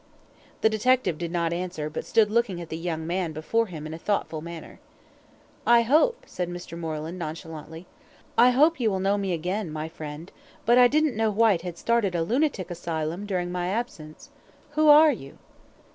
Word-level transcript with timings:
The 0.61 0.69
detective 0.69 1.19
did 1.19 1.31
not 1.31 1.53
answer, 1.53 1.87
but 1.87 2.05
stood 2.07 2.31
looking 2.31 2.59
at 2.59 2.69
the 2.69 2.75
young 2.79 3.05
man 3.05 3.33
before 3.33 3.67
him 3.67 3.85
in 3.85 3.93
a 3.93 3.99
thoughtful 3.99 4.41
manner. 4.41 4.79
"I 5.63 5.83
hope," 5.83 6.23
said 6.25 6.49
Mr. 6.49 6.75
Moreland, 6.75 7.19
nonchalantly, 7.19 7.85
"I 8.35 8.49
hope 8.49 8.79
you 8.79 8.89
will 8.89 8.99
know 8.99 9.19
me 9.19 9.31
again, 9.31 9.71
my 9.71 9.87
friend, 9.87 10.31
but 10.65 10.79
I 10.79 10.87
didn't 10.87 11.15
know 11.15 11.29
Whyte 11.29 11.61
had 11.61 11.77
started 11.77 12.15
a 12.15 12.23
lunatic 12.23 12.71
asylum 12.71 13.27
during 13.27 13.51
my 13.51 13.67
absence. 13.67 14.31
Who 14.71 14.89
are 14.89 15.11
you?" 15.11 15.37